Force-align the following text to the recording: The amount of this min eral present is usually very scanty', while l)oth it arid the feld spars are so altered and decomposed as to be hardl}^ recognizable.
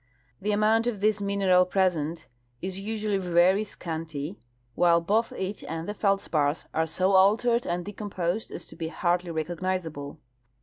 The 0.41 0.51
amount 0.51 0.87
of 0.87 0.99
this 0.99 1.21
min 1.21 1.41
eral 1.41 1.69
present 1.69 2.25
is 2.59 2.79
usually 2.79 3.19
very 3.19 3.63
scanty', 3.63 4.39
while 4.73 4.99
l)oth 4.99 5.31
it 5.33 5.63
arid 5.67 5.85
the 5.85 5.93
feld 5.93 6.21
spars 6.21 6.65
are 6.73 6.87
so 6.87 7.11
altered 7.11 7.67
and 7.67 7.85
decomposed 7.85 8.49
as 8.49 8.65
to 8.69 8.75
be 8.75 8.89
hardl}^ 8.89 9.31
recognizable. 9.31 10.17